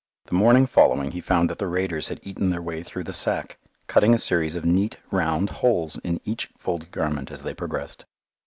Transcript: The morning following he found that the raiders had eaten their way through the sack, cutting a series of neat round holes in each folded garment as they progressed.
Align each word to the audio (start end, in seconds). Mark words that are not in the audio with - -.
The 0.25 0.33
morning 0.33 0.65
following 0.65 1.11
he 1.11 1.21
found 1.21 1.47
that 1.51 1.59
the 1.59 1.67
raiders 1.67 2.07
had 2.07 2.19
eaten 2.23 2.49
their 2.49 2.59
way 2.63 2.81
through 2.81 3.03
the 3.03 3.13
sack, 3.13 3.59
cutting 3.85 4.15
a 4.15 4.17
series 4.17 4.55
of 4.55 4.65
neat 4.65 4.97
round 5.11 5.51
holes 5.51 5.99
in 5.99 6.19
each 6.25 6.49
folded 6.57 6.89
garment 6.89 7.29
as 7.29 7.43
they 7.43 7.53
progressed. 7.53 8.05